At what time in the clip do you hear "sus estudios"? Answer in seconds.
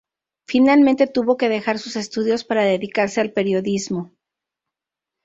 1.77-2.43